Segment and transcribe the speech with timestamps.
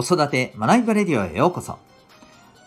[0.00, 1.76] 子育て学びバレディオへようこそ。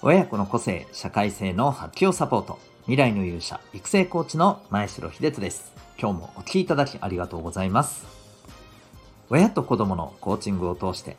[0.01, 2.59] 親子の個性、社会性の発揮をサポート。
[2.87, 5.71] 未来の勇者、育成コーチの前城秀人です。
[5.97, 8.05] 今日もお聴きいただきありがとうございます。
[9.29, 11.15] 親と子供のコーチングを通して、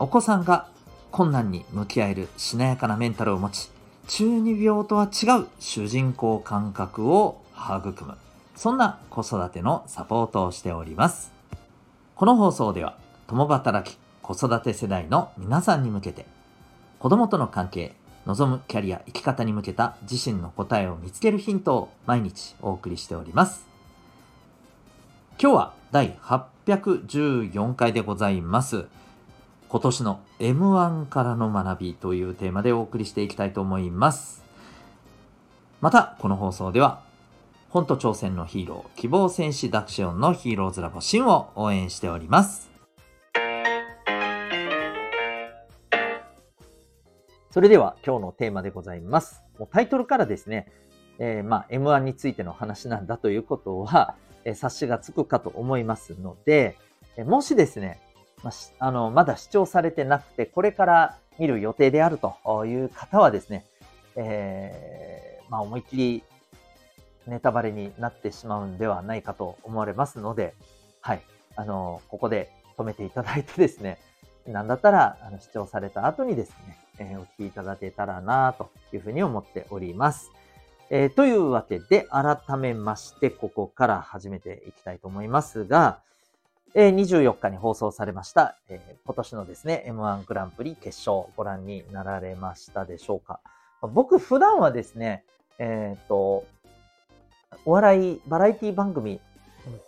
[0.00, 0.66] お子さんが
[1.12, 3.70] 困難に向き合えるしなやかなメンタルを持ち、
[4.08, 8.16] 中二病とは違う主人公感覚を育む。
[8.56, 11.30] そんな子育てのサポートをしております。
[12.16, 12.96] この放送では、
[13.28, 16.26] 共働き、子育て世代の皆さんに向けて、
[16.98, 17.94] 子供との関係、
[18.26, 23.66] 望むキャリア、生き方に向けた自身の答えを見つけるヒントを毎日お送りしております。
[25.40, 28.86] 今日は第814回でございます。
[29.68, 34.44] 今年の M1 からの学びというテーマでお送りしていきたいと思います。
[35.80, 37.02] また、この放送では
[37.70, 42.71] 本と挑戦のヒーロー、希望戦士ダクシオンのヒーローズラボシンを応援しております。
[47.52, 49.42] それでは今日のテーマでございます。
[49.58, 50.72] もうタイトルからですね、
[51.18, 54.14] えー、ま M1 についての話なんだということは、
[54.46, 56.78] えー、察しがつくかと思いますので、
[57.18, 58.00] え、もしですね、
[58.42, 63.66] まあ、あのまだ視聴されてなくて、これから見る予定であるという方はですね、
[64.16, 66.22] えー、まあ思いっきり
[67.26, 70.54] ネタバレになってしまうんではないかと思われますので、
[71.02, 71.22] はい。
[71.56, 73.98] あの、ここで止めていただいてですね、
[74.46, 76.78] なんだったら、あの、視聴された後にですね、
[77.10, 80.30] え、お聞きいただけたらなというふうに思っております。
[80.90, 86.00] えー、というわけで、改めまして、ここから始めていきたいと思いますが、
[86.74, 93.40] えー、24日に放送されました、えー、今年のですね、M1 グランプリ決勝ご覧になられましたでしょうか。
[93.92, 95.24] 僕普段はですね、
[95.58, 96.44] えっ、と、
[97.64, 99.20] お笑い、バラエティ番組、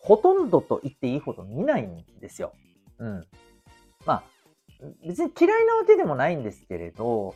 [0.02, 2.52] ほとんどと言っていいほど見ないんですよ。
[2.98, 3.26] うん。
[4.04, 4.22] まあ、
[5.06, 7.34] 別に嫌いなわけでもないんですけれど、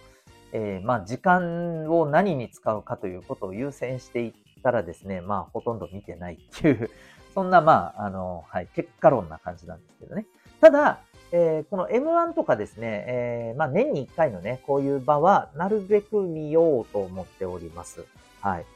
[0.52, 6.90] えー、まあ、時間を何に使うかということを優先していったらですね、まあ、ほとんど見てないっていう、
[7.34, 10.26] そんな、まあ、あの、はい、結果論な感じなんですけどね。
[10.60, 11.00] ただ、
[11.30, 18.06] えー、この M1 とかですね、えー、まあ、年に1回のね、こういう場は、なるべく見ようと思っております。
[18.40, 18.66] はい。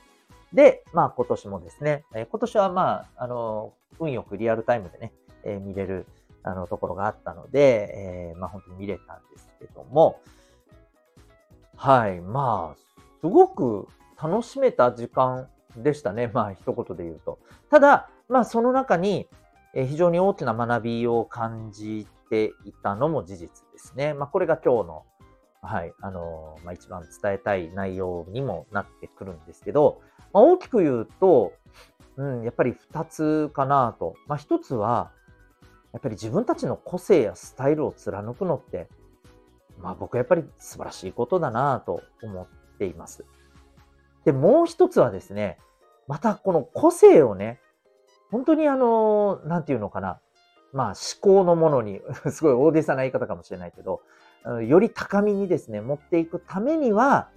[0.53, 5.13] で、まあ今年もですね、え今年はまあ、あの、運よくリアルタイムでね、
[5.45, 6.07] え、見れる
[6.43, 10.21] あのところがあったので、えー、まあ本当に見れたんですけども、
[11.77, 13.89] はい、まあ、すごく
[14.23, 16.31] 楽しめた時間でしたね。
[16.33, 17.39] まあ一言で言うと。
[17.71, 19.29] ただ、まあその中に、
[19.75, 24.13] え非常に大きな学びを感じていたのも事実ですね。
[24.13, 25.05] まあこれが今日の
[25.63, 30.01] はい、あの、まあ、一番伝えたい内容にもなってくるんですけど、
[30.33, 31.53] まあ、大きく言うと、
[32.17, 34.17] うん、やっぱり二つかなと。
[34.27, 35.13] まあ、一つは、
[35.93, 38.89] やっぱり自分たちの個性やスタイルを貫くのって、
[39.79, 42.47] まあ僕はやっぱり素晴らしいことだなと思っ
[42.79, 43.25] ています。
[44.25, 45.59] で、もう一つはですね、
[46.09, 47.61] またこの個性をね、
[48.31, 50.21] 本当にあの、なんていうのかな、
[50.73, 52.01] まあ思考のものに、
[52.31, 54.01] すごい大げさな言い方かもしれないけど、
[54.67, 57.29] より高みにですね、持っていくためには、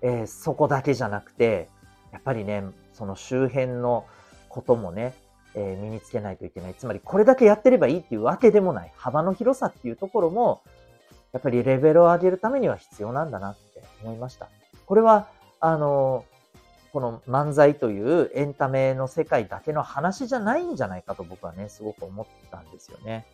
[0.00, 1.68] えー、そこだけじゃなくて、
[2.12, 4.06] やっぱりね、その周辺の
[4.48, 5.14] こともね、
[5.54, 6.74] え、身につけないといけない。
[6.74, 8.92] つまり、これだけやってればいいっていうわけでもない。
[8.96, 10.62] 幅の広さっていうところも、
[11.32, 14.48] やっぱりレベルを上げるためには必要なんだなって思いました。
[14.86, 15.28] これは、
[15.60, 16.24] あの、
[16.92, 23.26] この漫才というエンタメの世界だけの話じゃないんじゃないかと僕はね、すごく思ったんですよね。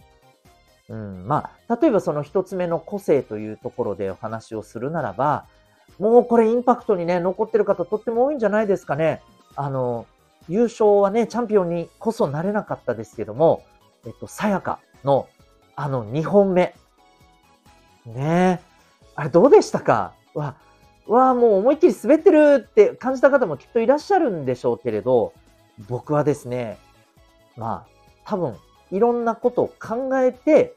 [0.88, 5.47] うん、まあ、例えばその一つ目の個性というところでお話をするならば、
[5.98, 9.22] もうこれインパクトにね、残ってる方とっても多いんじゃないですかね。
[9.56, 10.06] あの、
[10.49, 13.65] 優勝はね、チャンピオンにこそなれなかったですけども、
[14.07, 15.29] えっと、さやかの
[15.75, 16.75] あの2本目。
[18.07, 18.67] ねえ。
[19.15, 20.12] あれどうでしたか？
[20.34, 20.55] わ、
[21.07, 25.33] わあもう思いっきり滑ってるって感じた方もきっといらっしゃるんでしょうけれど、
[25.89, 26.78] 僕はですね、
[27.57, 28.55] まあ、多分
[28.92, 30.75] いろんなことを考えて、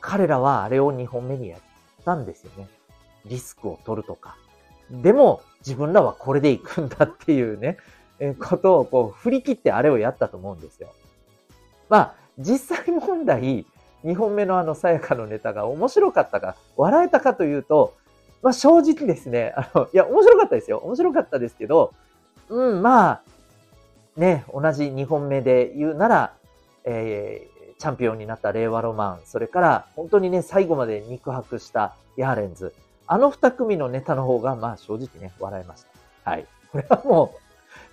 [0.00, 1.60] 彼らはあれを2本目にやっ
[2.04, 2.68] たんですよね。
[3.24, 4.36] リスクを取るとか。
[4.90, 7.78] でも、自分らはこれで行くんだっていうね、
[8.38, 10.88] ことをこう振り切ってあれをやったと思うんですよ。
[11.88, 13.66] まあ、実際問題、
[14.04, 17.94] 2本目のあのさやかのネタが面白かったか、笑えたかというと、
[18.42, 20.78] まあ正直ですね、あの、いや、面白かったですよ。
[20.78, 21.92] 面白かったですけど、
[22.48, 23.22] うん、まあ、
[24.16, 26.34] ね、同じ2本目で言うなら、
[26.84, 32.74] えー、チャンピオンになった令和ロマン、それから本当にね、最後まで肉薄したヤーレンズ、
[33.06, 35.84] あの二組のネタの方が、まあ正直ね、笑いまし
[36.24, 36.30] た。
[36.30, 36.46] はい。
[36.70, 37.43] これはもう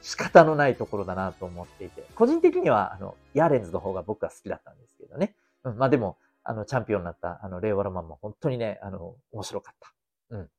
[0.02, 5.36] 仕方のないところだなと思っていて、個人的には、あの、ヤーレンズの方が僕は好きだったんですけどね。
[5.64, 9.94] うん、まあでも、あの、チャンピオンになった、あの、令和ロマンも本当にね、あの、面白かった。
[10.32, 10.50] うん。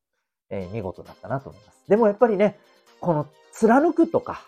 [0.50, 1.88] えー、見事だったなと思います。
[1.88, 2.58] でもやっぱりね、
[3.00, 4.44] この貫くとか、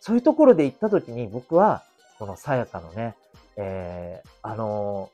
[0.00, 1.82] そういうところで行った時に僕は、
[2.18, 3.16] このさやかのね、
[3.56, 5.10] えー、あの、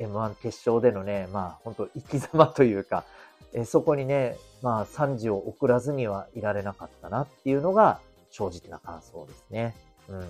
[0.00, 3.04] M1 決勝でのね、まあ本当生き様というか、
[3.52, 8.00] えー、そこにね、まあ3時を送らずにはいられなかったなっていうのが
[8.34, 9.76] 正直な感想ですね。
[10.08, 10.20] うん。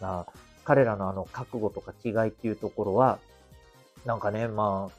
[0.00, 0.26] まあ、
[0.64, 3.18] 彼らのあの覚悟とか気概っていうところは、
[4.06, 4.90] なんかね、ま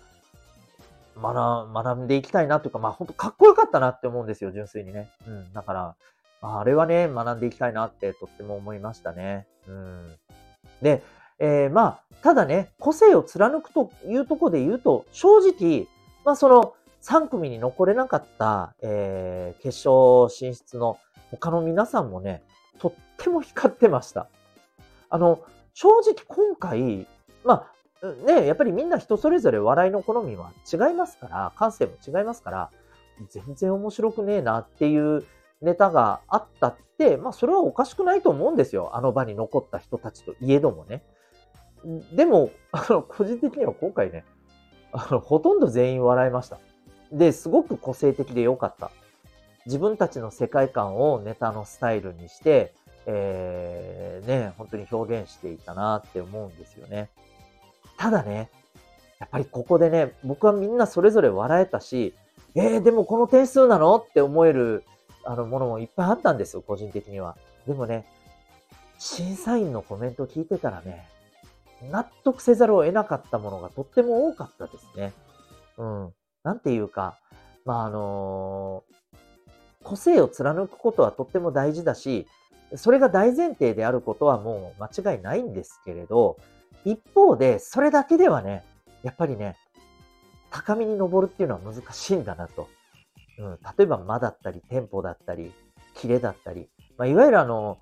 [1.16, 5.10] あ、学、学んでいきたいなというか、まあ本当かっこよかったなって思うんですよ、純粋にね。
[5.26, 5.54] うん。
[5.54, 5.96] だから、
[6.42, 9.48] あ、れはね、学んでいきたいなってとっても思いましたね。
[9.66, 10.16] うん。
[10.82, 11.02] で、
[11.40, 15.88] えー、まあ、ただね、個性を貫くというところで言うと、正直、
[16.26, 16.74] まあその
[17.04, 21.00] 3組に残れなかった、えー、決勝進出の
[21.32, 22.44] 他の皆さんもね、
[22.80, 24.28] とっても光ってました。
[25.10, 25.42] あの、
[25.74, 27.08] 正直今回、
[27.44, 27.72] ま
[28.02, 32.72] あ、ね、やっぱりみんな人それぞれ笑いの好みは違いますから、感性も違いますから、
[33.30, 35.26] 全然面白くねえなっていう
[35.62, 38.92] ネタがあったって、まあそれはおかしくないと思うんですよ。
[38.94, 41.04] あの場に残った人たちといえどもね。
[42.14, 44.26] でも、あの、個人的には今回ね、
[44.92, 46.60] あの、ほとんど全員笑いました。
[47.12, 48.92] で、すごく個性的で良かった。
[49.70, 52.74] 自分たちの世界観をネタのスタイルにして、
[53.06, 57.12] えー、ね、本当に表現していたなって思うんですよね。
[57.96, 58.50] ただね、
[59.20, 62.16] やっぱりここでね、僕はみんなそれぞれ笑えたし、
[62.56, 64.84] えー、でもこの点数なのって思える
[65.24, 67.38] あのものもいっぱいあったんですよ、個人的には。
[67.68, 68.08] でもね、
[68.98, 71.08] 審査員のコメント聞いてたらね、
[71.92, 75.14] 納得せざるを得なかったものがとっても多かったですね。
[75.78, 76.14] うん。
[76.44, 77.20] なんていうか、
[77.66, 78.99] まあ、あのー、
[79.90, 82.28] 個性を貫くことはとっても大事だし、
[82.76, 86.38] それが大前提であることはもう間違いないんですけれど、
[86.86, 88.64] 一方で、それだけではね、
[89.02, 89.58] やっぱりね、
[90.52, 92.68] 高みに登るっていうのは難しいんだなと。
[93.40, 95.52] うん、例えば間だったり、テンポだったり、
[95.96, 97.80] キレだったり、まあ、いわゆるあの、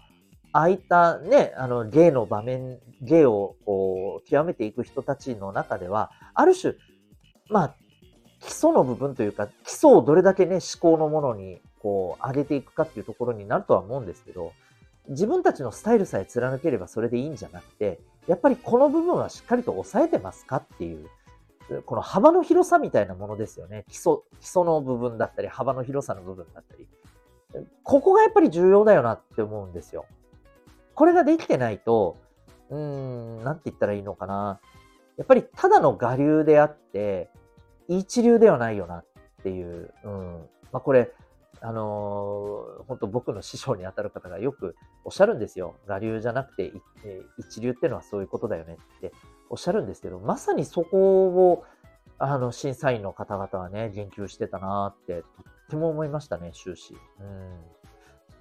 [0.54, 6.76] ああいったね、あの、芸の場面、芸をこう、極めていく人たちの中では、ある種、
[7.50, 7.76] まあ、
[8.40, 14.52] 基礎の部分というか、基礎をどれだけね、思考のものに、こう、上げていくかっていうところになるとは思うんですけど、
[15.08, 21.08] 自分たちのスタイルさえ貫ければそれでいいんじゃなくて、やっぱりこの部分はしっかりと抑えてますかっていう、
[21.86, 23.86] この幅の広さみたいなものですよね。
[23.88, 26.90] 基礎、基礎の部分だったり、幅の広さの部分だったり。
[27.84, 30.06] ここがやっぱり重要だよなって思うんですよ。
[30.94, 32.18] これができてないと、
[32.70, 34.60] うーん、なんて言ったらいいのかな。
[35.16, 37.30] やっぱりただの我流であって、
[37.88, 39.06] 一流ではないよなっ
[39.44, 39.94] ていう。
[40.04, 40.50] うん。
[40.74, 41.14] まあこれ、
[41.62, 45.76] あの、本当僕の師匠に当たる方がよくおっしゃるんですよ。
[45.88, 46.72] 我流じゃなくて、
[47.38, 49.12] 一流ってのはそういうことだよねって
[49.50, 51.64] おっしゃるんですけど、まさにそこを、
[52.20, 55.24] あの、審査員の方々はね、言及してたなって、とっ
[55.70, 56.96] ても思いましたね、終始。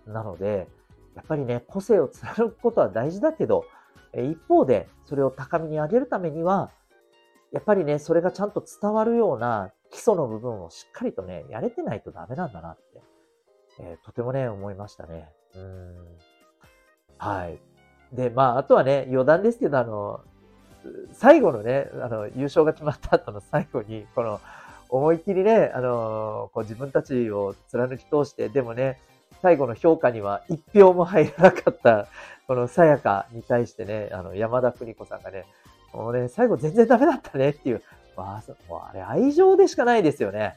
[0.06, 0.12] うん。
[0.12, 0.68] なので、
[1.14, 3.64] やっぱりね、個性を貫くことは大事だけど、
[4.14, 6.70] 一方で、それを高みに上げるためには、
[7.52, 13.02] やっぱりね、それがちゃんと伝わるような基礎の部分をしっかりとね、やれてないとダメなんだなって、
[13.80, 15.28] えー、とてもね、思いましたね。
[15.54, 15.94] うん。
[17.18, 17.58] はい。
[18.12, 20.20] で、まあ、あとはね、余談ですけど、あの、
[21.12, 24.40] 最後のね、あの、優勝が決まった後の最後に、この、
[24.88, 29.00] 思いっきりね、あの、こう自分たちを貫き通して、でもね、
[29.42, 32.06] 最後の評価には一票も入らなかった、
[32.46, 35.44] このさやかに対してね、あの、山田邦子さんがね、
[35.92, 37.82] もうね、最後全然ダメだったねっていう、
[38.16, 40.56] まあ、もうあれ愛情でしかないですよね。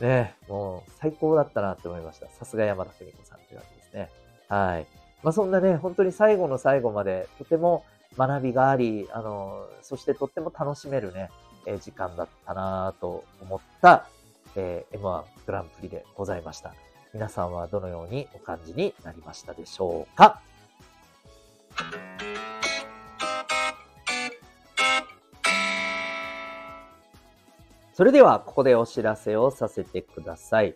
[0.00, 2.28] ね、もう最高だったなって思いました。
[2.30, 4.10] さすが山田邦子さんっていうわけですね。
[4.48, 4.86] はい。
[5.22, 7.84] まあそんなね、本当に最後の最後までとても
[8.18, 11.30] 学びがあり、あの、そしてとっても楽しめるね、
[11.66, 14.06] え時間だったなと思った、
[14.56, 16.74] えー、M1 グランプリでございました。
[17.12, 20.40] 皆さんはどのようにお感じになりましたでしょうか？
[27.94, 30.74] それでは、ここでお知らせをさせてください。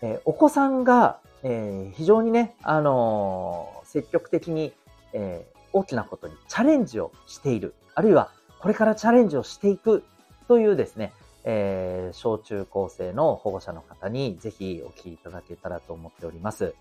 [0.00, 4.72] えー、お子さんが、えー、非常にね、あのー、積極的に、
[5.12, 8.30] え大きなことにチャレンジをしている、あるいは
[8.60, 10.04] これからチャレンジをしていく
[10.48, 11.12] というですね、
[11.44, 16.74] え、小中高生の保護者の方にぜひお聞きいただけたらと思っております。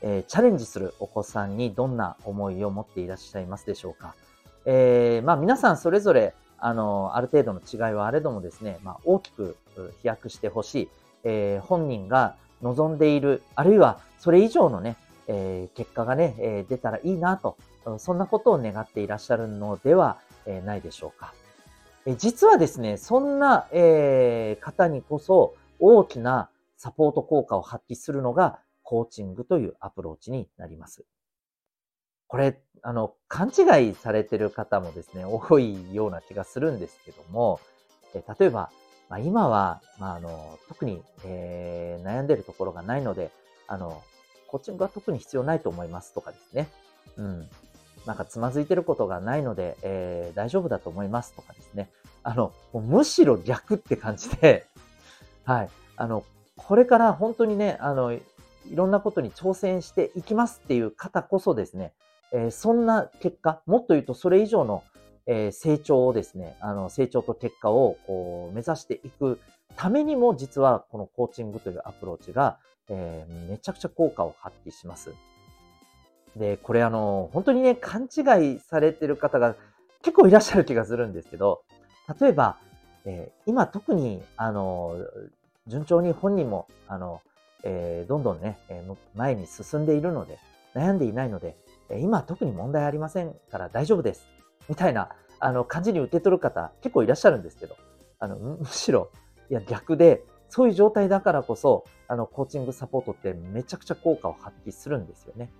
[0.00, 4.14] え、チャレンジするお子さんにどんな思いを持っていらっしゃいますでしょうか。
[4.64, 10.88] え、まあ皆さんそれぞれ、あの、ある程度の違いはあれどもですね、まあ大きく飛躍してほしい、
[11.24, 14.96] えー、本人が望んでいる、あるいはそれ以上のね、
[15.28, 17.58] えー、結果がね、えー、出たらいいなと、
[17.98, 20.16] そんなことを願っていらっしゃるのでは、
[20.46, 21.34] え、ないでしょうか。
[22.06, 31.04] え実はですね、そんな、え、方にこそ大きなサポート効果を発揮するのがコーチングというアプローチになります。
[32.34, 37.60] これ、あの、勘違いされてる方もですね、多いような気がするんですけども、
[38.12, 38.72] え例えば、
[39.08, 43.30] まあ、今は、まあ、あの、特に、えー、悩んでるところがないので、
[43.68, 44.02] あの、
[44.48, 46.66] コーチングは特に必要ないと思いますとかですね。
[47.16, 47.48] うん。
[48.04, 51.88] なんかつまずいてることがないので、えー、大丈夫だと思いますとかですね。
[52.24, 54.66] あの、むしろ逆って感じで、
[55.46, 55.68] はい。
[55.94, 56.24] あの、
[56.56, 58.20] これから本当にね、あの、い
[58.72, 61.92] ろんなことに挑戦していきますっていう方こそですね、
[62.32, 64.82] えー、そんな結果、もっと言うとそれ以上の、
[65.26, 69.40] えー、成長をですね、あの、成長と結果をこう目指していく
[69.76, 75.14] ためにも、実はこのコーチングというアプローチが、えー、めちゃくちゃ効果を発揮します。
[76.36, 79.56] で、これあの、本当にね、勘違いされてる方が
[80.02, 81.62] 結構いらっしゃる気がするんですけど、
[82.20, 82.58] 例えば、
[83.04, 84.96] えー、今特に、あの、
[85.66, 87.20] 順調に本人も、あの、
[87.62, 90.38] えー、どんどんね、えー、前に進んでいるので、
[90.74, 91.56] 悩んでいないので、
[91.90, 94.26] 今特に問題ありませんから大丈夫です。
[94.68, 97.76] みたいな、あの、感じに受け取る方結構いらっしゃるんですけど、
[98.18, 99.10] あの、む しろ、
[99.50, 105.50] いや逆で、そういう状態だからこそ、あの、コーチングサポートってめちゃくちゃ効果を発揮するんですよね。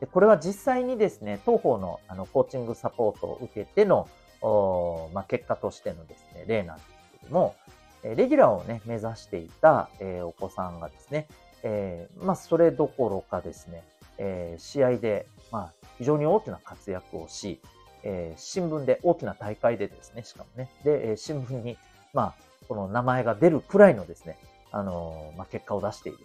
[0.00, 4.08] でこれは実際にですね、当方のあのコーチングサポートを受けての、
[4.40, 6.88] おまあ、結果としてのですね、例なんです
[7.20, 7.56] けども、
[8.04, 11.26] レギュラーをね、目指していた、えー、お子さんがですね、
[11.64, 13.82] えー、まあ、それどころかですね、
[14.18, 17.60] えー、試合で、まあ、非常に大きな活躍をし、
[18.02, 21.76] えー、新聞で、大きな大会でですね、しかもね、で、え新聞に、
[22.12, 22.34] まあ、
[22.68, 24.38] この名前が出るくらいのですね、
[24.70, 26.24] あのまあ、結果を出していると。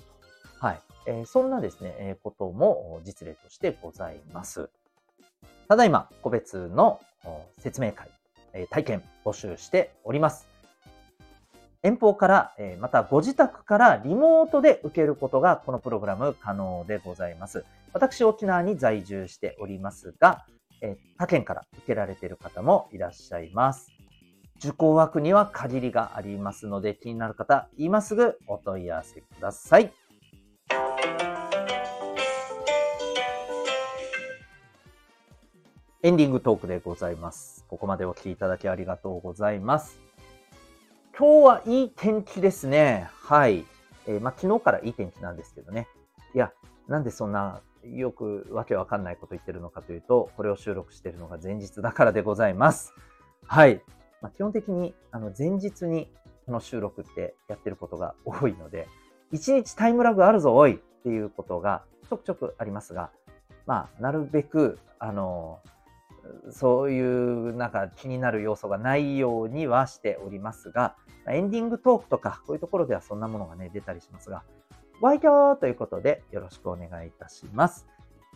[0.65, 0.79] はい。
[1.05, 4.69] えそんなですね、えことも実例としてございます。
[5.67, 7.01] ただいま、個別の
[7.59, 8.09] 説明会、
[8.53, 10.52] え体験募集しております。
[11.83, 17.65] 遠方から、えまたご自宅からリモートで受けることがこのプログラム可能でございます。
[17.91, 20.45] 私、沖縄に在住しておりますが、
[20.81, 23.91] え他県から受けられている方もいらっしゃいます。
[24.59, 29.91] 受講枠には限りがありますので、気になる方、今すぐお問い合わせください。
[36.01, 37.65] エンディングトークでございます。
[37.67, 40.12] ここまでお聴きいただきありがとうございます。
[41.15, 43.07] 今日はいい天気ですね。
[43.21, 43.65] はい。
[44.07, 45.87] えー、まあ、昨日からいい天気なんですけどね。
[46.33, 46.51] いや、
[46.87, 52.95] なんでそんなよくわけわかんないこと言ってるのかというと、これを収録しているのが前日だからでございます。
[53.45, 53.83] はい。
[54.21, 56.09] まあ、基本的にあの前日に
[56.47, 58.87] この収録ってやってることが多いので、
[59.33, 63.11] 1日タイムラグあるぞ、おいっていうことがちょくちょくありますが、
[63.67, 65.59] まあ、なるべく、あの、
[66.51, 70.95] そういうなんか気になる要素がないようにはしておりますが、
[71.29, 74.43] エンディングトークとかこういうところではそんなものがね、出たりしますが、
[75.01, 77.87] ご愛嬌ということでよろしくお願いいたします。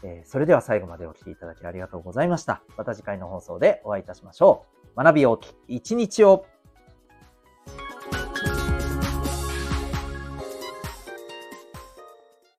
[0.04, 2.62] えー、それでは最後までお聴きいただきありがとうございました。
[2.78, 4.66] また次回の放送でお会いいたしましょ
[4.96, 5.04] う。
[5.04, 6.46] 学びをき一日を